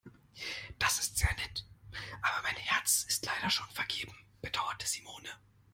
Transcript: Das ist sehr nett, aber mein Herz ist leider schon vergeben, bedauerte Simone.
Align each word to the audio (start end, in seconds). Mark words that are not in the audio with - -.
Das 0.79 0.97
ist 0.99 1.17
sehr 1.17 1.31
nett, 1.35 1.63
aber 2.23 2.41
mein 2.41 2.55
Herz 2.55 3.05
ist 3.07 3.23
leider 3.27 3.51
schon 3.51 3.69
vergeben, 3.69 4.15
bedauerte 4.41 4.87
Simone. 4.87 5.29